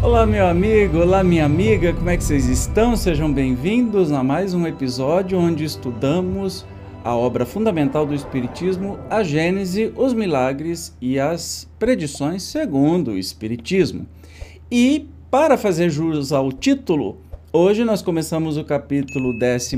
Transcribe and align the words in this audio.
Olá, 0.00 0.24
meu 0.24 0.46
amigo, 0.46 0.98
olá, 0.98 1.24
minha 1.24 1.44
amiga, 1.44 1.92
como 1.92 2.08
é 2.08 2.16
que 2.16 2.22
vocês 2.22 2.46
estão? 2.46 2.96
Sejam 2.96 3.32
bem-vindos 3.32 4.12
a 4.12 4.22
mais 4.22 4.54
um 4.54 4.64
episódio 4.64 5.36
onde 5.36 5.64
estudamos 5.64 6.64
a 7.02 7.16
obra 7.16 7.44
fundamental 7.44 8.06
do 8.06 8.14
Espiritismo, 8.14 8.96
a 9.10 9.24
Gênese, 9.24 9.92
os 9.96 10.14
milagres 10.14 10.96
e 11.00 11.18
as 11.18 11.68
predições 11.80 12.44
segundo 12.44 13.10
o 13.10 13.18
Espiritismo. 13.18 14.06
E, 14.70 15.08
para 15.32 15.58
fazer 15.58 15.90
jus 15.90 16.30
ao 16.30 16.52
título, 16.52 17.18
hoje 17.52 17.82
nós 17.82 18.00
começamos 18.00 18.56
o 18.56 18.62
capítulo 18.62 19.36
13, 19.36 19.76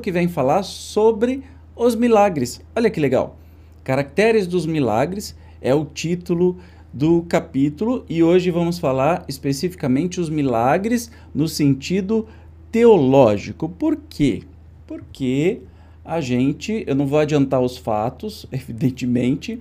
que 0.00 0.12
vem 0.12 0.28
falar 0.28 0.62
sobre 0.62 1.42
os 1.74 1.96
milagres. 1.96 2.60
Olha 2.76 2.88
que 2.88 3.00
legal! 3.00 3.36
Caracteres 3.82 4.46
dos 4.46 4.66
milagres 4.66 5.36
é 5.60 5.74
o 5.74 5.84
título 5.84 6.58
do 6.92 7.22
capítulo 7.22 8.04
e 8.08 8.22
hoje 8.22 8.50
vamos 8.50 8.78
falar 8.78 9.24
especificamente 9.26 10.20
os 10.20 10.28
milagres 10.28 11.10
no 11.34 11.48
sentido 11.48 12.26
teológico. 12.70 13.68
Por 13.68 13.96
quê? 14.08 14.42
Porque 14.86 15.60
a 16.04 16.20
gente, 16.20 16.84
eu 16.86 16.94
não 16.94 17.06
vou 17.06 17.18
adiantar 17.18 17.60
os 17.60 17.76
fatos, 17.76 18.46
evidentemente, 18.52 19.60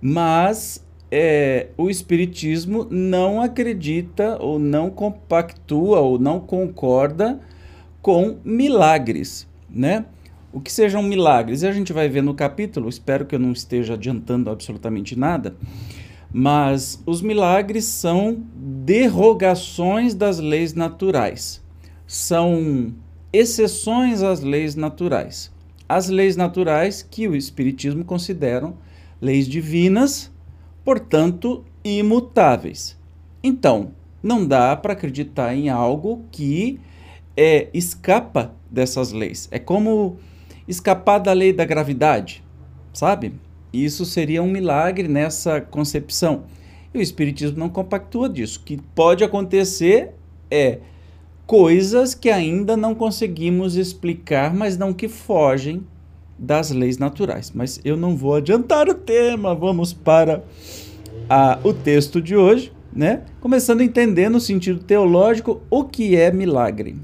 mas 0.00 0.84
é, 1.10 1.68
o 1.76 1.90
Espiritismo 1.90 2.86
não 2.90 3.40
acredita 3.40 4.38
ou 4.40 4.58
não 4.58 4.88
compactua 4.88 6.00
ou 6.00 6.18
não 6.18 6.40
concorda 6.40 7.40
com 8.00 8.38
milagres, 8.44 9.46
né? 9.68 10.06
O 10.52 10.60
que 10.60 10.72
sejam 10.72 11.02
milagres? 11.02 11.62
E 11.62 11.66
a 11.66 11.72
gente 11.72 11.92
vai 11.92 12.08
ver 12.08 12.22
no 12.22 12.34
capítulo, 12.34 12.88
espero 12.88 13.24
que 13.24 13.34
eu 13.34 13.38
não 13.38 13.52
esteja 13.52 13.94
adiantando 13.94 14.50
absolutamente 14.50 15.16
nada, 15.16 15.54
mas 16.32 17.02
os 17.04 17.20
milagres 17.20 17.84
são 17.84 18.42
derrogações 18.54 20.14
das 20.14 20.38
leis 20.38 20.74
naturais, 20.74 21.62
são 22.06 22.94
exceções 23.32 24.22
às 24.22 24.40
leis 24.40 24.74
naturais. 24.74 25.52
As 25.88 26.08
leis 26.08 26.36
naturais 26.36 27.02
que 27.02 27.26
o 27.26 27.34
Espiritismo 27.34 28.04
considera 28.04 28.72
leis 29.20 29.48
divinas, 29.48 30.30
portanto, 30.84 31.64
imutáveis. 31.84 32.96
Então, 33.42 33.92
não 34.22 34.46
dá 34.46 34.76
para 34.76 34.92
acreditar 34.92 35.54
em 35.54 35.68
algo 35.68 36.24
que 36.30 36.78
é, 37.36 37.68
escapa 37.74 38.54
dessas 38.70 39.12
leis. 39.12 39.48
É 39.50 39.58
como 39.58 40.16
escapar 40.68 41.18
da 41.18 41.32
lei 41.32 41.52
da 41.52 41.64
gravidade, 41.64 42.44
sabe? 42.92 43.34
Isso 43.72 44.04
seria 44.04 44.42
um 44.42 44.50
milagre 44.50 45.06
nessa 45.06 45.60
concepção. 45.60 46.44
E 46.92 46.98
o 46.98 47.00
Espiritismo 47.02 47.58
não 47.58 47.68
compactua 47.68 48.28
disso. 48.28 48.60
O 48.60 48.64
que 48.64 48.76
pode 48.94 49.22
acontecer 49.22 50.10
é 50.50 50.78
coisas 51.46 52.14
que 52.14 52.30
ainda 52.30 52.76
não 52.76 52.94
conseguimos 52.94 53.76
explicar, 53.76 54.52
mas 54.52 54.76
não 54.76 54.92
que 54.92 55.08
fogem 55.08 55.86
das 56.38 56.70
leis 56.70 56.98
naturais. 56.98 57.52
Mas 57.54 57.80
eu 57.84 57.96
não 57.96 58.16
vou 58.16 58.34
adiantar 58.34 58.88
o 58.88 58.94
tema, 58.94 59.54
vamos 59.54 59.92
para 59.92 60.42
a, 61.28 61.58
o 61.62 61.72
texto 61.72 62.20
de 62.20 62.34
hoje, 62.34 62.72
né? 62.92 63.22
Começando 63.40 63.82
a 63.82 63.84
entender 63.84 64.28
no 64.28 64.40
sentido 64.40 64.80
teológico 64.80 65.60
o 65.70 65.84
que 65.84 66.16
é 66.16 66.32
milagre. 66.32 66.96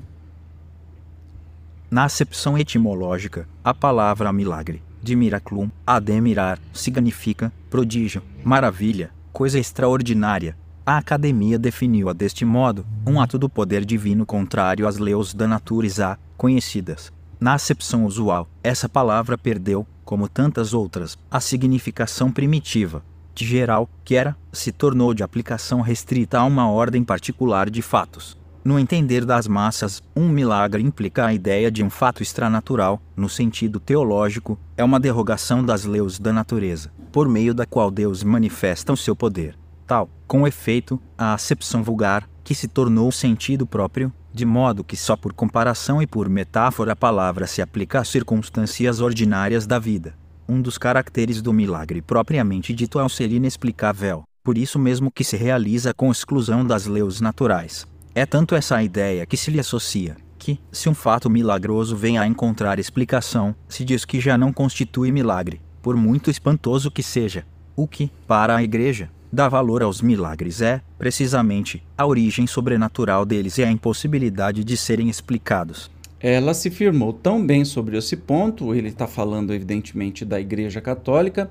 Na 1.89 2.05
acepção 2.05 2.59
etimológica, 2.59 3.49
a 3.63 3.73
palavra 3.73 4.33
milagre 4.33 4.83
de 5.07 5.15
miraculum, 5.15 5.71
ademirar, 5.87 6.59
significa 6.75 7.53
prodígio, 7.71 8.21
maravilha, 8.45 9.11
coisa 9.33 9.57
extraordinária. 9.57 10.57
A 10.85 10.99
academia 10.99 11.59
definiu-a 11.59 12.13
deste 12.13 12.45
modo, 12.45 12.85
um 13.07 13.21
ato 13.21 13.39
do 13.39 13.49
poder 13.49 13.85
divino 13.85 14.27
contrário 14.27 14.87
às 14.87 14.99
leis 14.99 15.33
da 15.33 15.47
natureza 15.47 16.19
conhecidas. 16.37 17.13
Na 17.39 17.55
acepção 17.55 18.05
usual, 18.05 18.49
essa 18.65 18.89
palavra 18.89 19.39
perdeu, 19.39 19.87
como 20.05 20.29
tantas 20.29 20.75
outras, 20.75 21.17
a 21.31 21.39
significação 21.39 22.33
primitiva, 22.33 23.05
de 23.33 23.47
geral, 23.47 23.89
que 24.05 24.17
era, 24.17 24.37
se 24.53 24.73
tornou 24.73 25.15
de 25.15 25.23
aplicação 25.23 25.83
restrita 25.83 26.39
a 26.39 26.45
uma 26.45 26.69
ordem 26.69 27.05
particular 27.05 27.71
de 27.71 27.83
fatos. 27.83 28.37
No 28.67 28.81
entender 28.81 29.25
das 29.25 29.47
massas, 29.47 30.03
um 30.17 30.29
milagre 30.29 30.83
implica 30.83 31.25
a 31.25 31.33
ideia 31.33 31.71
de 31.71 31.85
um 31.85 31.89
fato 31.89 32.21
extranatural, 32.21 33.01
no 33.15 33.29
sentido 33.29 33.79
teológico, 33.79 34.59
é 34.77 34.83
uma 34.83 34.99
derrogação 34.99 35.65
das 35.65 35.85
leis 35.85 36.19
da 36.19 36.33
natureza, 36.33 36.91
por 37.13 37.29
meio 37.29 37.55
da 37.55 37.65
qual 37.65 37.93
Deus 37.93 38.25
manifesta 38.25 38.93
o 38.93 38.97
seu 38.97 39.15
poder. 39.15 39.57
Tal, 39.87 40.11
com 40.27 40.49
efeito, 40.49 41.01
a 41.17 41.33
acepção 41.33 41.85
vulgar, 41.85 42.29
que 42.43 42.57
se 42.57 42.67
tornou 42.67 43.13
sentido 43.13 43.69
próprio, 43.69 44.13
de 44.35 44.45
modo 44.45 44.83
que 44.83 44.97
só 44.97 45.17
por 45.17 45.33
comparação 45.33 46.03
e 46.03 46.07
por 46.07 46.29
metáfora 46.29 46.95
a 46.95 46.97
palavra 46.97 47.47
se 47.47 47.63
aplica 47.63 48.01
às 48.01 48.09
circunstâncias 48.09 49.01
ordinárias 49.01 49.65
da 49.65 49.79
vida. 49.79 50.17
Um 50.49 50.61
dos 50.61 50.77
caracteres 50.77 51.41
do 51.41 51.53
milagre 51.53 52.03
propriamente 52.03 52.75
dito 52.75 52.99
é 52.99 53.05
o 53.05 53.09
ser 53.09 53.31
inexplicável, 53.31 54.25
por 54.43 54.59
isso 54.59 54.77
mesmo 54.77 55.09
que 55.09 55.23
se 55.23 55.37
realiza 55.37 55.95
com 55.95 56.11
exclusão 56.11 56.67
das 56.67 56.87
leis 56.87 57.21
naturais. 57.21 57.87
É 58.19 58.25
tanto 58.25 58.55
essa 58.55 58.83
ideia 58.83 59.27
que 59.27 59.37
se 59.37 59.51
lhe 59.51 59.61
associa, 59.61 60.17
que, 60.39 60.59
se 60.73 60.89
um 60.89 60.95
fato 60.95 61.29
milagroso 61.29 61.95
vem 61.95 62.17
a 62.17 62.27
encontrar 62.27 62.79
explicação, 62.79 63.55
se 63.69 63.85
diz 63.85 64.07
que 64.07 64.19
já 64.21 64.39
não 64.39 64.55
constitui 64.55 65.13
milagre, 65.13 65.61
por 65.83 65.99
muito 65.99 66.31
espantoso 66.31 66.91
que 66.91 67.03
seja. 67.03 67.45
O 67.77 67.87
que, 67.87 68.11
para 68.27 68.57
a 68.57 68.63
Igreja, 68.63 69.11
dá 69.31 69.51
valor 69.51 69.83
aos 69.83 70.01
milagres 70.01 70.63
é, 70.63 70.81
precisamente, 70.97 71.85
a 71.95 72.07
origem 72.07 72.47
sobrenatural 72.47 73.27
deles 73.27 73.59
e 73.59 73.65
a 73.65 73.71
impossibilidade 73.71 74.65
de 74.65 74.79
serem 74.79 75.11
explicados. 75.11 75.91
Ela 76.19 76.55
se 76.55 76.71
firmou 76.71 77.13
tão 77.13 77.47
bem 77.47 77.67
sobre 77.67 77.99
esse 77.99 78.17
ponto, 78.17 78.75
ele 78.75 78.89
está 78.89 79.07
falando 79.07 79.53
evidentemente 79.53 80.25
da 80.25 80.41
Igreja 80.41 80.81
Católica, 80.81 81.51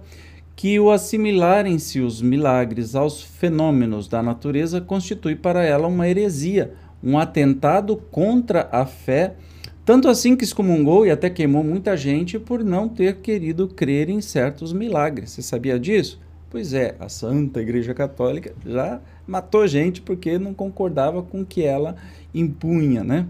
que 0.55 0.79
o 0.79 0.89
assimilarem-se 0.89 1.99
os 1.99 2.21
milagres 2.21 2.95
aos 2.95 3.21
fenômenos 3.21 4.07
da 4.07 4.23
natureza 4.23 4.79
constitui 4.79 5.35
para 5.35 5.63
ela 5.63 5.87
uma 5.87 6.07
heresia, 6.07 6.73
um 7.03 7.19
atentado 7.19 7.97
contra 7.97 8.69
a 8.71 8.85
fé, 8.85 9.35
tanto 9.83 10.07
assim 10.07 10.35
que 10.35 10.45
excomungou 10.45 11.05
e 11.05 11.11
até 11.11 11.29
queimou 11.29 11.63
muita 11.63 11.95
gente 11.97 12.39
por 12.39 12.63
não 12.63 12.87
ter 12.87 13.17
querido 13.17 13.67
crer 13.67 14.09
em 14.09 14.21
certos 14.21 14.71
milagres. 14.71 15.31
Você 15.31 15.41
sabia 15.41 15.77
disso? 15.77 16.19
Pois 16.49 16.73
é, 16.73 16.95
a 16.99 17.09
Santa 17.09 17.61
Igreja 17.61 17.93
Católica 17.93 18.55
já 18.65 19.01
matou 19.27 19.67
gente 19.67 20.01
porque 20.01 20.39
não 20.39 20.53
concordava 20.53 21.21
com 21.21 21.41
o 21.41 21.45
que 21.45 21.63
ela 21.63 21.97
impunha, 22.33 23.03
né? 23.03 23.27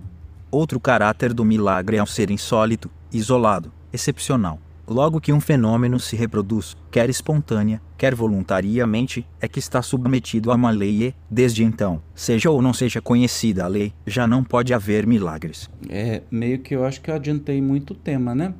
Outro 0.51 0.79
caráter 0.79 1.33
do 1.33 1.43
milagre 1.43 1.97
é 1.97 2.03
o 2.03 2.05
ser 2.05 2.29
insólito, 2.29 2.89
isolado, 3.11 3.71
excepcional. 3.91 4.59
Logo 4.87 5.19
que 5.19 5.33
um 5.33 5.41
fenômeno 5.41 5.99
se 5.99 6.15
reproduz, 6.15 6.77
quer 6.91 7.09
espontânea, 7.09 7.81
quer 7.97 8.13
voluntariamente, 8.13 9.25
é 9.41 9.47
que 9.47 9.57
está 9.57 9.81
submetido 9.81 10.51
a 10.51 10.55
uma 10.55 10.69
lei 10.69 11.07
e, 11.07 11.15
desde 11.29 11.63
então, 11.63 12.01
seja 12.13 12.51
ou 12.51 12.61
não 12.61 12.71
seja 12.71 13.01
conhecida 13.01 13.65
a 13.65 13.67
lei, 13.67 13.91
já 14.05 14.27
não 14.27 14.43
pode 14.43 14.75
haver 14.75 15.07
milagres. 15.07 15.67
É, 15.89 16.21
meio 16.29 16.59
que 16.59 16.75
eu 16.75 16.85
acho 16.85 17.01
que 17.01 17.09
eu 17.09 17.15
adiantei 17.15 17.59
muito 17.61 17.91
o 17.91 17.95
tema, 17.95 18.35
né? 18.35 18.53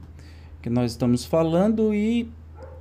Que 0.63 0.69
nós 0.69 0.91
estamos 0.91 1.23
falando 1.25 1.93
e 1.93 2.27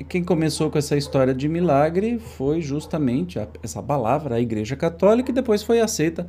quem 0.09 0.25
começou 0.25 0.71
com 0.71 0.79
essa 0.79 0.97
história 0.97 1.35
de 1.35 1.47
milagre 1.47 2.19
foi 2.19 2.63
justamente 2.63 3.39
a, 3.39 3.47
essa 3.63 3.83
palavra, 3.83 4.37
a 4.37 4.41
Igreja 4.41 4.75
Católica, 4.75 5.31
e 5.31 5.35
depois 5.35 5.63
foi 5.63 5.81
aceita 5.81 6.27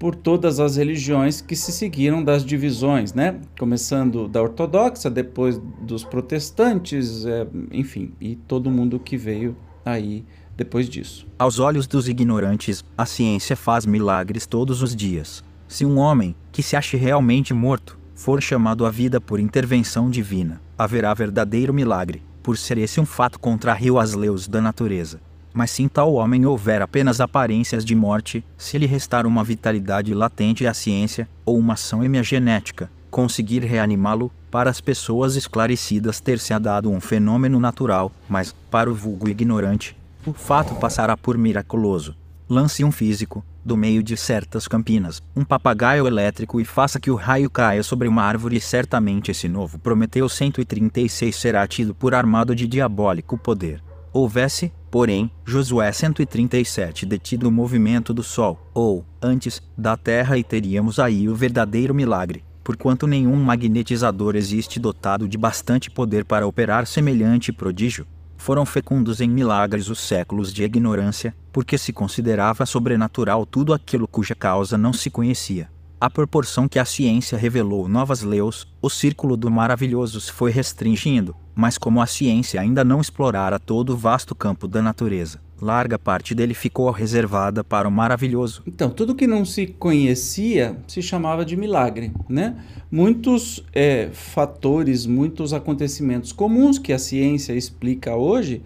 por 0.00 0.16
todas 0.16 0.58
as 0.58 0.76
religiões 0.76 1.42
que 1.42 1.54
se 1.54 1.70
seguiram 1.70 2.24
das 2.24 2.42
divisões, 2.42 3.12
né? 3.12 3.38
Começando 3.58 4.26
da 4.26 4.40
ortodoxa, 4.40 5.10
depois 5.10 5.60
dos 5.82 6.02
protestantes, 6.02 7.26
é, 7.26 7.46
enfim, 7.70 8.14
e 8.18 8.34
todo 8.34 8.70
mundo 8.70 8.98
que 8.98 9.18
veio 9.18 9.54
aí 9.84 10.24
depois 10.56 10.88
disso. 10.88 11.26
Aos 11.38 11.58
olhos 11.58 11.86
dos 11.86 12.08
ignorantes, 12.08 12.82
a 12.96 13.04
ciência 13.04 13.54
faz 13.54 13.84
milagres 13.84 14.46
todos 14.46 14.82
os 14.82 14.96
dias. 14.96 15.44
Se 15.68 15.84
um 15.84 15.98
homem, 15.98 16.34
que 16.50 16.62
se 16.62 16.76
ache 16.76 16.96
realmente 16.96 17.52
morto, 17.52 17.98
for 18.14 18.40
chamado 18.40 18.86
à 18.86 18.90
vida 18.90 19.20
por 19.20 19.38
intervenção 19.38 20.08
divina, 20.08 20.62
haverá 20.78 21.12
verdadeiro 21.12 21.74
milagre, 21.74 22.22
por 22.42 22.56
ser 22.56 22.78
esse 22.78 22.98
um 22.98 23.06
fato 23.06 23.38
contrário 23.38 23.98
às 23.98 24.14
leis 24.14 24.48
da 24.48 24.62
natureza. 24.62 25.20
Mas 25.52 25.70
se 25.70 25.82
em 25.82 25.88
tal 25.88 26.14
homem 26.14 26.46
houver 26.46 26.80
apenas 26.82 27.20
aparências 27.20 27.84
de 27.84 27.94
morte, 27.94 28.44
se 28.56 28.78
lhe 28.78 28.86
restar 28.86 29.26
uma 29.26 29.42
vitalidade 29.42 30.14
latente 30.14 30.66
à 30.66 30.72
ciência, 30.72 31.28
ou 31.44 31.58
uma 31.58 31.74
ação 31.74 32.04
hemiagenética, 32.04 32.90
conseguir 33.10 33.60
reanimá-lo, 33.64 34.30
para 34.50 34.70
as 34.70 34.80
pessoas 34.80 35.36
esclarecidas 35.36 36.20
ter-se 36.20 36.56
dado 36.58 36.90
um 36.90 37.00
fenômeno 37.00 37.60
natural, 37.60 38.12
mas, 38.28 38.54
para 38.70 38.90
o 38.90 38.94
vulgo 38.94 39.28
ignorante, 39.28 39.96
o 40.26 40.32
fato 40.32 40.74
passará 40.74 41.16
por 41.16 41.38
miraculoso. 41.38 42.14
Lance 42.48 42.84
um 42.84 42.90
físico, 42.90 43.44
do 43.64 43.76
meio 43.76 44.02
de 44.02 44.16
certas 44.16 44.66
campinas, 44.66 45.22
um 45.36 45.44
papagaio 45.44 46.06
elétrico 46.06 46.60
e 46.60 46.64
faça 46.64 46.98
que 46.98 47.10
o 47.10 47.14
raio 47.14 47.48
caia 47.48 47.82
sobre 47.82 48.08
uma 48.08 48.22
árvore 48.22 48.56
e 48.56 48.60
certamente 48.60 49.30
esse 49.30 49.48
novo 49.48 49.78
Prometeu 49.78 50.28
136 50.28 51.36
será 51.36 51.66
tido 51.66 51.94
por 51.94 52.14
armado 52.14 52.54
de 52.54 52.66
diabólico 52.66 53.38
poder. 53.38 53.82
Houvesse, 54.12 54.72
Porém, 54.90 55.30
Josué 55.44 55.92
137 55.92 57.06
detido 57.06 57.48
o 57.48 57.52
movimento 57.52 58.12
do 58.12 58.24
sol, 58.24 58.60
ou, 58.74 59.04
antes, 59.22 59.62
da 59.78 59.96
terra 59.96 60.36
e 60.36 60.42
teríamos 60.42 60.98
aí 60.98 61.28
o 61.28 61.34
verdadeiro 61.34 61.94
milagre, 61.94 62.42
porquanto 62.64 63.06
nenhum 63.06 63.36
magnetizador 63.36 64.34
existe 64.34 64.80
dotado 64.80 65.28
de 65.28 65.38
bastante 65.38 65.88
poder 65.90 66.24
para 66.24 66.46
operar 66.46 66.88
semelhante 66.88 67.52
prodígio. 67.52 68.04
Foram 68.36 68.66
fecundos 68.66 69.20
em 69.20 69.28
milagres 69.28 69.88
os 69.88 70.00
séculos 70.00 70.52
de 70.52 70.64
ignorância, 70.64 71.36
porque 71.52 71.78
se 71.78 71.92
considerava 71.92 72.66
sobrenatural 72.66 73.46
tudo 73.46 73.72
aquilo 73.72 74.08
cuja 74.08 74.34
causa 74.34 74.76
não 74.76 74.92
se 74.92 75.08
conhecia. 75.08 75.70
À 76.00 76.08
proporção 76.08 76.66
que 76.66 76.78
a 76.78 76.84
ciência 76.86 77.36
revelou 77.36 77.86
novas 77.86 78.22
leis, 78.22 78.66
o 78.80 78.88
círculo 78.88 79.36
do 79.36 79.50
maravilhoso 79.50 80.18
se 80.18 80.32
foi 80.32 80.50
restringindo, 80.50 81.36
mas 81.54 81.76
como 81.76 82.00
a 82.00 82.06
ciência 82.06 82.58
ainda 82.58 82.82
não 82.82 83.02
explorara 83.02 83.58
todo 83.58 83.90
o 83.90 83.96
vasto 83.98 84.34
campo 84.34 84.66
da 84.66 84.80
natureza, 84.80 85.42
larga 85.60 85.98
parte 85.98 86.34
dele 86.34 86.54
ficou 86.54 86.90
reservada 86.90 87.62
para 87.62 87.86
o 87.86 87.92
maravilhoso. 87.92 88.62
Então, 88.66 88.88
tudo 88.88 89.14
que 89.14 89.26
não 89.26 89.44
se 89.44 89.66
conhecia 89.66 90.74
se 90.88 91.02
chamava 91.02 91.44
de 91.44 91.54
milagre, 91.54 92.14
né? 92.26 92.56
Muitos 92.90 93.62
é, 93.70 94.08
fatores, 94.10 95.04
muitos 95.04 95.52
acontecimentos 95.52 96.32
comuns 96.32 96.78
que 96.78 96.94
a 96.94 96.98
ciência 96.98 97.52
explica 97.52 98.16
hoje, 98.16 98.62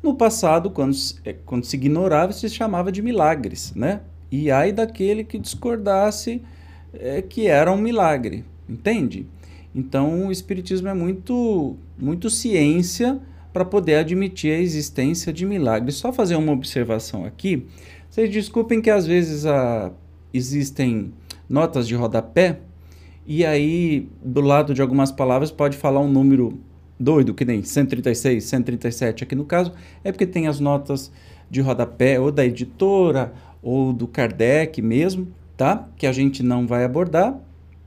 no 0.00 0.14
passado, 0.14 0.70
quando, 0.70 0.96
é, 1.24 1.32
quando 1.32 1.64
se 1.64 1.74
ignorava, 1.74 2.32
se 2.32 2.48
chamava 2.48 2.92
de 2.92 3.02
milagres, 3.02 3.72
né? 3.74 4.02
E 4.30 4.52
ai 4.52 4.70
daquele 4.70 5.24
que 5.24 5.36
discordasse 5.36 6.40
é, 6.92 7.22
que 7.22 7.46
era 7.46 7.72
um 7.72 7.76
milagre, 7.76 8.44
entende? 8.68 9.26
Então 9.74 10.26
o 10.26 10.32
espiritismo 10.32 10.88
é 10.88 10.94
muito 10.94 11.76
muito 11.98 12.30
ciência 12.30 13.20
para 13.52 13.64
poder 13.64 13.96
admitir 13.96 14.52
a 14.52 14.60
existência 14.60 15.32
de 15.32 15.46
milagres. 15.46 15.96
Só 15.96 16.12
fazer 16.12 16.36
uma 16.36 16.52
observação 16.52 17.24
aqui. 17.24 17.66
Vocês 18.10 18.30
desculpem 18.30 18.80
que 18.80 18.90
às 18.90 19.06
vezes 19.06 19.46
a, 19.46 19.92
existem 20.32 21.12
notas 21.48 21.86
de 21.86 21.94
rodapé 21.94 22.60
e 23.26 23.44
aí 23.44 24.08
do 24.22 24.40
lado 24.40 24.72
de 24.72 24.80
algumas 24.80 25.10
palavras 25.10 25.50
pode 25.50 25.76
falar 25.76 26.00
um 26.00 26.08
número 26.08 26.58
doido, 26.98 27.34
que 27.34 27.44
nem 27.44 27.62
136, 27.62 28.44
137 28.44 29.24
aqui 29.24 29.34
no 29.34 29.44
caso, 29.44 29.72
é 30.02 30.12
porque 30.12 30.26
tem 30.26 30.46
as 30.46 30.60
notas 30.60 31.12
de 31.50 31.60
rodapé 31.60 32.18
ou 32.18 32.32
da 32.32 32.44
editora 32.44 33.32
ou 33.62 33.92
do 33.92 34.06
Kardec 34.06 34.80
mesmo, 34.80 35.28
tá? 35.56 35.88
Que 35.96 36.06
a 36.06 36.12
gente 36.12 36.42
não 36.42 36.66
vai 36.66 36.84
abordar. 36.84 37.38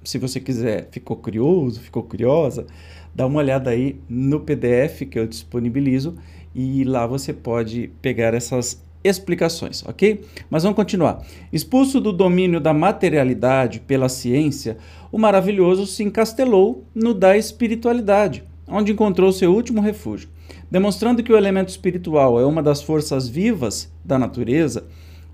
Se 0.04 0.18
você 0.18 0.40
quiser, 0.40 0.88
ficou 0.92 1.18
curioso, 1.18 1.82
ficou 1.82 2.04
curiosa, 2.04 2.66
dá 3.14 3.26
uma 3.26 3.40
olhada 3.40 3.70
aí 3.70 4.00
no 4.08 4.40
PDF 4.40 5.06
que 5.10 5.20
eu 5.20 5.28
disponibilizo 5.28 6.16
e 6.56 6.84
lá 6.84 7.06
você 7.06 7.34
pode 7.34 7.92
pegar 8.02 8.34
essas 8.34 8.82
explicações, 9.04 9.84
ok? 9.86 10.26
Mas 10.50 10.64
vamos 10.64 10.76
continuar. 10.76 11.26
Expulso 11.54 12.02
do 12.02 12.12
domínio 12.12 12.60
da 12.60 12.74
materialidade 12.74 13.80
pela 13.80 14.10
ciência, 14.10 14.78
o 15.12 15.18
maravilhoso 15.18 15.86
se 15.86 16.04
encastelou 16.04 16.84
no 16.94 17.14
da 17.14 17.38
espiritualidade, 17.38 18.44
onde 18.68 18.92
encontrou 18.92 19.32
seu 19.32 19.54
último 19.54 19.82
refúgio. 19.82 20.30
Demonstrando 20.70 21.24
que 21.24 21.32
o 21.32 21.38
elemento 21.38 21.70
espiritual 21.70 22.40
é 22.40 22.46
uma 22.46 22.62
das 22.62 22.82
forças 22.82 23.28
vivas 23.28 23.92
da 24.04 24.20
natureza, 24.20 24.86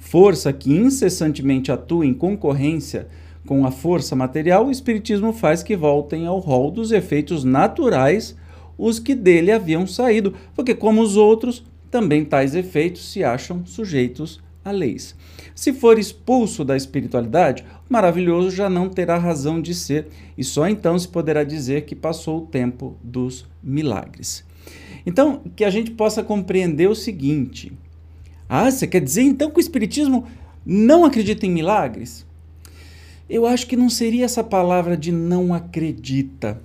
força 0.06 0.54
que 0.54 0.72
incessantemente 0.72 1.72
atua 1.72 2.06
em 2.06 2.14
concorrência 2.14 3.08
com 3.44 3.66
a 3.66 3.72
força 3.72 4.16
material, 4.16 4.68
o 4.68 4.72
Espiritismo 4.72 5.34
faz 5.34 5.64
que 5.64 5.76
voltem 5.76 6.28
ao 6.28 6.38
rol 6.38 6.70
dos 6.70 6.92
efeitos 6.92 7.44
naturais 7.44 8.36
os 8.78 9.00
que 9.00 9.16
dele 9.16 9.52
haviam 9.52 9.88
saído, 9.88 10.36
porque, 10.54 10.76
como 10.76 11.02
os 11.02 11.18
outros, 11.18 11.64
também 11.90 12.24
tais 12.24 12.54
efeitos 12.54 13.12
se 13.12 13.24
acham 13.24 13.66
sujeitos 13.66 14.40
a 14.64 14.70
leis. 14.70 15.16
Se 15.56 15.74
for 15.74 15.98
expulso 15.98 16.64
da 16.64 16.78
espiritualidade, 16.78 17.66
o 17.90 17.94
maravilhoso 17.94 18.52
já 18.52 18.70
não 18.70 18.90
terá 18.90 19.18
razão 19.18 19.60
de 19.60 19.74
ser, 19.74 20.08
e 20.38 20.44
só 20.44 20.68
então 20.68 21.00
se 21.00 21.08
poderá 21.08 21.44
dizer 21.44 21.86
que 21.86 21.96
passou 21.96 22.44
o 22.44 22.46
tempo 22.46 22.96
dos 23.04 23.48
milagres. 23.64 24.46
Então, 25.04 25.42
que 25.56 25.64
a 25.64 25.70
gente 25.70 25.92
possa 25.92 26.24
compreender 26.24 26.90
o 26.90 26.96
seguinte: 26.96 27.72
ah, 28.48 28.70
você 28.70 28.88
quer 28.88 29.02
dizer 29.02 29.24
então 29.24 29.50
que 29.50 29.58
o 29.58 29.62
Espiritismo 29.62 30.28
não 30.66 31.06
acredita 31.06 31.46
em 31.46 31.52
milagres? 31.52 32.26
Eu 33.30 33.46
acho 33.46 33.66
que 33.66 33.76
não 33.76 33.90
seria 33.90 34.26
essa 34.26 34.44
palavra 34.44 34.96
de 34.96 35.12
não 35.12 35.54
acredita. 35.54 36.62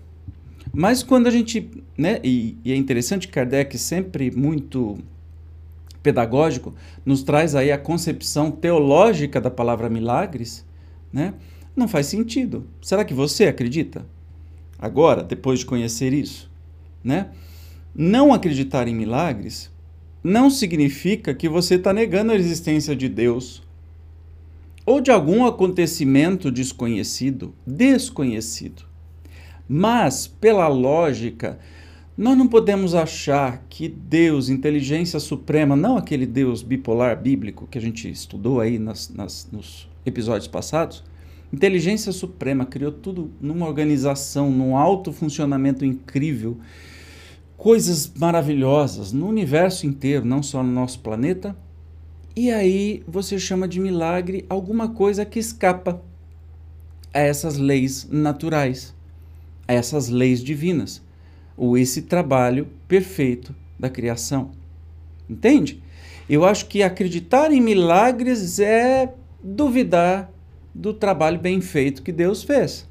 Mas 0.72 1.02
quando 1.02 1.26
a 1.26 1.30
gente. 1.30 1.70
Né, 1.96 2.20
e, 2.22 2.56
e 2.64 2.72
é 2.72 2.76
interessante, 2.76 3.28
Kardec 3.28 3.76
sempre 3.78 4.30
muito 4.30 4.98
pedagógico, 6.02 6.74
nos 7.04 7.22
traz 7.22 7.54
aí 7.54 7.70
a 7.70 7.78
concepção 7.78 8.50
teológica 8.50 9.40
da 9.40 9.50
palavra 9.50 9.90
milagres, 9.90 10.64
né? 11.12 11.34
Não 11.76 11.86
faz 11.86 12.06
sentido. 12.06 12.66
Será 12.80 13.04
que 13.04 13.12
você 13.12 13.44
acredita? 13.44 14.06
Agora, 14.78 15.22
depois 15.22 15.60
de 15.60 15.66
conhecer 15.66 16.12
isso, 16.12 16.50
né? 17.04 17.30
Não 17.94 18.32
acreditar 18.32 18.88
em 18.88 18.94
milagres 18.94 19.69
não 20.22 20.50
significa 20.50 21.34
que 21.34 21.48
você 21.48 21.76
está 21.76 21.92
negando 21.92 22.32
a 22.32 22.36
existência 22.36 22.94
de 22.94 23.08
Deus 23.08 23.62
ou 24.84 25.00
de 25.00 25.10
algum 25.10 25.46
acontecimento 25.46 26.50
desconhecido, 26.50 27.54
desconhecido. 27.66 28.84
Mas, 29.68 30.26
pela 30.26 30.66
lógica, 30.68 31.58
nós 32.16 32.36
não 32.36 32.48
podemos 32.48 32.94
achar 32.94 33.64
que 33.70 33.88
Deus, 33.88 34.48
inteligência 34.48 35.20
suprema, 35.20 35.76
não 35.76 35.96
aquele 35.96 36.26
Deus 36.26 36.62
bipolar 36.62 37.20
bíblico 37.20 37.66
que 37.70 37.78
a 37.78 37.80
gente 37.80 38.10
estudou 38.10 38.60
aí 38.60 38.78
nas, 38.78 39.08
nas, 39.08 39.48
nos 39.50 39.88
episódios 40.04 40.48
passados, 40.48 41.04
inteligência 41.52 42.12
suprema 42.12 42.66
criou 42.66 42.92
tudo 42.92 43.30
numa 43.40 43.66
organização, 43.66 44.50
num 44.50 44.76
alto 44.76 45.12
funcionamento 45.12 45.84
incrível 45.84 46.58
coisas 47.60 48.10
maravilhosas 48.16 49.12
no 49.12 49.28
universo 49.28 49.86
inteiro, 49.86 50.24
não 50.24 50.42
só 50.42 50.62
no 50.62 50.72
nosso 50.72 50.98
planeta. 51.00 51.54
E 52.34 52.50
aí 52.50 53.02
você 53.06 53.38
chama 53.38 53.68
de 53.68 53.78
milagre 53.78 54.46
alguma 54.48 54.88
coisa 54.88 55.26
que 55.26 55.38
escapa 55.38 56.00
a 57.12 57.20
essas 57.20 57.58
leis 57.58 58.08
naturais, 58.10 58.94
a 59.68 59.74
essas 59.74 60.08
leis 60.08 60.42
divinas, 60.42 61.02
ou 61.54 61.76
esse 61.76 62.00
trabalho 62.00 62.66
perfeito 62.88 63.54
da 63.78 63.90
criação. 63.90 64.52
Entende? 65.28 65.82
Eu 66.30 66.46
acho 66.46 66.64
que 66.64 66.82
acreditar 66.82 67.52
em 67.52 67.60
milagres 67.60 68.58
é 68.58 69.12
duvidar 69.44 70.32
do 70.74 70.94
trabalho 70.94 71.38
bem 71.38 71.60
feito 71.60 72.02
que 72.02 72.10
Deus 72.10 72.42
fez 72.42 72.88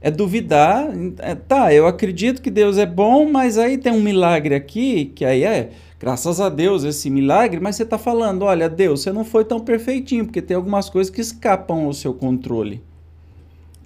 é 0.00 0.10
duvidar. 0.10 0.88
É, 1.18 1.34
tá, 1.34 1.72
eu 1.72 1.86
acredito 1.86 2.40
que 2.40 2.50
Deus 2.50 2.78
é 2.78 2.86
bom, 2.86 3.30
mas 3.30 3.58
aí 3.58 3.78
tem 3.78 3.92
um 3.92 4.02
milagre 4.02 4.54
aqui, 4.54 5.06
que 5.06 5.24
aí 5.24 5.44
é, 5.44 5.70
graças 5.98 6.40
a 6.40 6.48
Deus, 6.48 6.84
esse 6.84 7.10
milagre, 7.10 7.60
mas 7.60 7.76
você 7.76 7.82
está 7.82 7.98
falando, 7.98 8.42
olha, 8.42 8.68
Deus, 8.68 9.02
você 9.02 9.12
não 9.12 9.24
foi 9.24 9.44
tão 9.44 9.60
perfeitinho, 9.60 10.24
porque 10.24 10.42
tem 10.42 10.56
algumas 10.56 10.88
coisas 10.88 11.10
que 11.10 11.20
escapam 11.20 11.84
ao 11.84 11.92
seu 11.92 12.14
controle. 12.14 12.82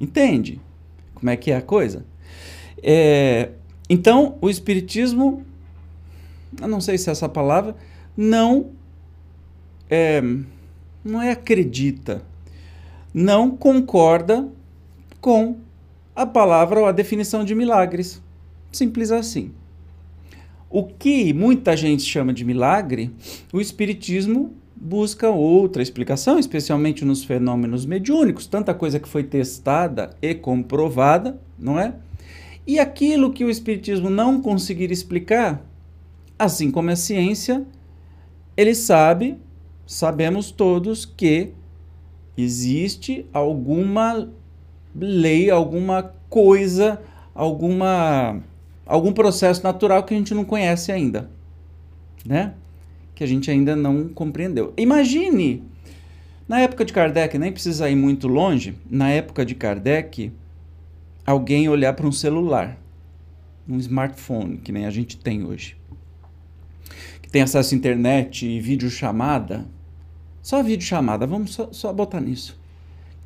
Entende? 0.01 0.61
Como 1.15 1.31
é 1.31 1.37
que 1.37 1.51
é 1.51 1.57
a 1.57 1.63
coisa? 1.63 2.05
É, 2.83 3.51
então, 3.89 4.37
o 4.41 4.51
Espiritismo, 4.51 5.45
eu 6.61 6.69
não 6.69 6.81
sei 6.81 6.99
se 6.99 7.09
é 7.09 7.13
essa 7.13 7.29
palavra, 7.29 7.77
não 8.17 8.71
é, 9.89 10.23
não 11.05 11.23
é 11.23 11.31
acredita, 11.31 12.23
não 13.15 13.51
concorda 13.51 14.49
com 15.21 15.57
a 16.15 16.27
palavra 16.27 16.81
ou 16.81 16.87
a 16.87 16.93
definição 16.93 17.45
de 17.45 17.55
milagres. 17.55 18.23
Simples 18.71 19.11
assim. 19.11 19.53
O 20.69 20.85
que 20.85 21.33
muita 21.33 21.77
gente 21.77 22.03
chama 22.03 22.33
de 22.33 22.45
milagre, 22.45 23.11
o 23.53 23.61
Espiritismo 23.61 24.55
busca 24.75 25.29
outra 25.29 25.83
explicação, 25.83 26.39
especialmente 26.39 27.05
nos 27.05 27.23
fenômenos 27.23 27.87
mediúnicos, 27.87 28.47
tanta 28.47 28.75
coisa 28.75 28.99
que 28.99 29.09
foi 29.09 29.23
testada 29.23 30.17
e 30.21 30.35
comprovada, 30.35 31.39
não 31.59 31.79
é? 31.79 31.95
E 32.67 32.79
aquilo 32.79 33.33
que 33.33 33.45
o 33.45 33.51
Espiritismo 33.51 34.09
não 34.09 34.41
conseguir 34.41 34.91
explicar, 34.91 35.65
assim 36.39 36.71
como 36.71 36.91
a 36.91 36.97
ciência, 36.97 37.65
ele 38.57 38.75
sabe, 38.75 39.37
sabemos 39.87 40.51
todos 40.51 41.05
que 41.05 41.51
existe 42.37 43.27
alguma 43.33 44.29
lei, 44.95 45.51
alguma 45.51 46.15
coisa, 46.29 47.01
alguma 47.35 48.41
algum 48.85 49.13
processo 49.13 49.63
natural 49.63 50.03
que 50.03 50.13
a 50.13 50.17
gente 50.17 50.35
não 50.35 50.45
conhece 50.45 50.93
ainda, 50.93 51.31
né? 52.27 52.55
Que 53.15 53.25
a 53.25 53.27
gente 53.27 53.51
ainda 53.51 53.75
não 53.75 54.09
compreendeu. 54.09 54.73
Imagine 54.77 55.63
na 56.49 56.61
época 56.61 56.85
de 56.85 56.93
Kardec, 56.93 57.39
nem 57.39 57.53
precisa 57.53 57.89
ir 57.89 57.97
muito 57.97 58.29
longe, 58.29 58.75
na 58.91 59.11
época 59.11 59.47
de 59.47 59.55
Kardec, 59.55 60.33
alguém 61.25 61.69
olhar 61.69 61.95
para 61.95 62.07
um 62.07 62.13
celular, 62.13 62.77
um 63.69 63.79
smartphone, 63.79 64.59
que 64.59 64.73
nem 64.73 64.85
a 64.85 64.91
gente 64.91 65.17
tem 65.17 65.45
hoje. 65.45 65.77
tem 67.31 67.41
acesso 67.41 67.75
à 67.75 67.79
internet 67.79 68.45
e 68.45 68.61
videochamada, 68.61 69.67
só 70.43 70.63
videochamada, 70.63 71.27
vamos 71.27 71.55
só, 71.55 71.73
só 71.73 71.91
botar 71.91 72.21
nisso. 72.21 72.61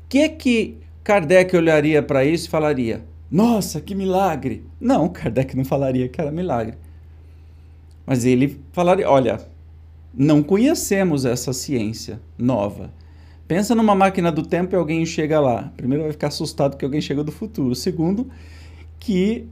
O 0.05 0.07
que 0.07 0.19
é 0.19 0.29
que 0.29 0.77
Kardec 1.07 1.55
olharia 1.55 2.03
para 2.03 2.25
isso 2.25 2.47
e 2.47 2.49
falaria: 2.49 3.01
Nossa, 3.31 3.79
que 3.79 3.95
milagre! 3.95 4.65
Não, 4.77 5.07
Kardec 5.07 5.55
não 5.55 5.63
falaria 5.63 6.09
que 6.09 6.19
era 6.19 6.29
milagre. 6.29 6.73
Mas 8.05 8.25
ele 8.25 8.59
falaria: 8.73 9.09
Olha, 9.09 9.39
não 10.13 10.43
conhecemos 10.43 11.23
essa 11.23 11.53
ciência 11.53 12.19
nova. 12.37 12.91
Pensa 13.47 13.73
numa 13.73 13.95
máquina 13.95 14.29
do 14.29 14.43
tempo 14.43 14.75
e 14.75 14.77
alguém 14.77 15.05
chega 15.05 15.39
lá. 15.39 15.71
Primeiro, 15.77 16.03
vai 16.03 16.11
ficar 16.11 16.27
assustado 16.27 16.75
que 16.75 16.83
alguém 16.83 16.99
chega 16.99 17.23
do 17.23 17.31
futuro. 17.31 17.73
Segundo, 17.73 18.29
que 18.99 19.47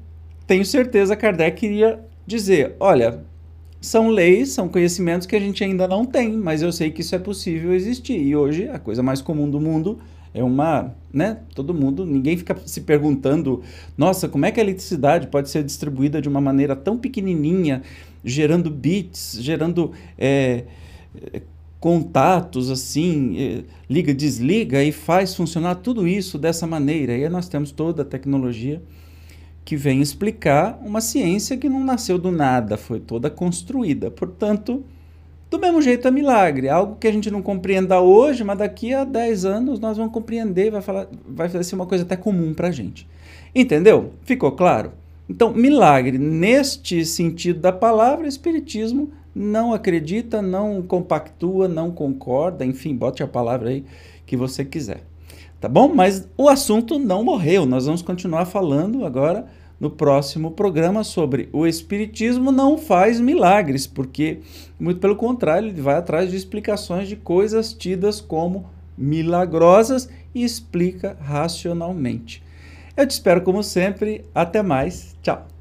tenho 0.45 0.65
certeza 0.65 1.15
Kardec 1.15 1.65
iria 1.65 2.01
dizer: 2.27 2.75
olha, 2.81 3.23
são 3.79 4.09
leis, 4.09 4.49
são 4.49 4.67
conhecimentos 4.67 5.25
que 5.25 5.37
a 5.37 5.39
gente 5.39 5.63
ainda 5.63 5.87
não 5.87 6.05
tem, 6.05 6.33
mas 6.33 6.61
eu 6.61 6.73
sei 6.73 6.91
que 6.91 6.99
isso 6.99 7.15
é 7.15 7.19
possível 7.19 7.73
existir. 7.73 8.21
E 8.21 8.35
hoje 8.35 8.67
a 8.67 8.77
coisa 8.77 9.01
mais 9.01 9.21
comum 9.21 9.49
do 9.49 9.61
mundo 9.61 9.99
é 10.35 10.43
uma, 10.43 10.93
né? 11.13 11.39
Todo 11.55 11.73
mundo, 11.73 12.05
ninguém 12.05 12.35
fica 12.35 12.57
se 12.65 12.81
perguntando, 12.81 13.63
nossa, 13.97 14.27
como 14.27 14.45
é 14.45 14.51
que 14.51 14.59
a 14.59 14.63
eletricidade 14.63 15.27
pode 15.27 15.49
ser 15.49 15.63
distribuída 15.63 16.21
de 16.21 16.27
uma 16.27 16.41
maneira 16.41 16.75
tão 16.75 16.97
pequenininha, 16.97 17.81
gerando 18.21 18.69
bits, 18.69 19.37
gerando 19.39 19.93
é, 20.17 20.65
contatos 21.79 22.69
assim, 22.69 23.37
é, 23.39 23.63
liga, 23.89 24.13
desliga 24.13 24.83
e 24.83 24.91
faz 24.91 25.33
funcionar 25.33 25.75
tudo 25.75 26.05
isso 26.05 26.37
dessa 26.37 26.67
maneira. 26.67 27.15
E 27.15 27.23
aí 27.23 27.29
nós 27.29 27.47
temos 27.47 27.71
toda 27.71 28.01
a 28.01 28.05
tecnologia 28.05 28.83
que 29.63 29.77
vem 29.77 30.01
explicar 30.01 30.77
uma 30.85 30.99
ciência 30.99 31.55
que 31.55 31.69
não 31.69 31.81
nasceu 31.81 32.17
do 32.17 32.29
nada, 32.29 32.75
foi 32.75 32.99
toda 32.99 33.29
construída. 33.29 34.11
Portanto, 34.11 34.83
do 35.57 35.61
mesmo 35.61 35.81
jeito 35.81 36.07
é 36.07 36.11
milagre, 36.11 36.69
algo 36.69 36.97
que 36.97 37.07
a 37.07 37.11
gente 37.11 37.31
não 37.31 37.41
compreenda 37.41 37.99
hoje, 38.01 38.43
mas 38.43 38.57
daqui 38.57 38.93
a 38.93 39.03
10 39.03 39.45
anos 39.45 39.79
nós 39.79 39.97
vamos 39.97 40.13
compreender, 40.13 40.71
vai 40.71 40.81
falar, 40.81 41.07
vai 41.27 41.49
ser 41.63 41.75
uma 41.75 41.85
coisa 41.85 42.03
até 42.03 42.15
comum 42.15 42.53
para 42.53 42.67
a 42.67 42.71
gente. 42.71 43.07
Entendeu? 43.53 44.11
Ficou 44.23 44.51
claro? 44.51 44.91
Então, 45.29 45.53
milagre, 45.53 46.17
neste 46.17 47.05
sentido 47.05 47.59
da 47.59 47.71
palavra, 47.71 48.27
espiritismo 48.27 49.09
não 49.33 49.73
acredita, 49.73 50.41
não 50.41 50.81
compactua, 50.81 51.67
não 51.67 51.91
concorda, 51.91 52.65
enfim, 52.65 52.95
bote 52.95 53.23
a 53.23 53.27
palavra 53.27 53.69
aí 53.69 53.83
que 54.25 54.37
você 54.37 54.63
quiser. 54.63 55.03
Tá 55.59 55.69
bom? 55.69 55.87
Mas 55.93 56.27
o 56.37 56.47
assunto 56.47 56.99
não 56.99 57.23
morreu. 57.23 57.65
Nós 57.65 57.85
vamos 57.85 58.01
continuar 58.01 58.45
falando 58.45 59.05
agora 59.05 59.47
no 59.79 59.89
próximo 59.89 60.51
programa 60.51 61.03
sobre 61.03 61.49
o 61.51 61.67
Espiritismo 61.67 62.51
não 62.51 62.77
faz 62.77 63.19
milagres, 63.19 63.85
porque, 63.85 64.39
muito 64.79 64.99
pelo 64.99 65.15
contrário, 65.15 65.69
ele 65.69 65.81
vai 65.81 65.95
atrás 65.95 66.31
de 66.31 66.37
explicações 66.37 67.07
de 67.07 67.15
coisas 67.15 67.73
tidas 67.73 68.21
como 68.21 68.69
milagrosas 68.97 70.09
e 70.33 70.43
explica 70.43 71.17
racionalmente. 71.19 72.43
Eu 72.95 73.05
te 73.05 73.11
espero 73.11 73.41
como 73.41 73.61
sempre. 73.61 74.23
Até 74.33 74.61
mais. 74.61 75.15
Tchau. 75.21 75.54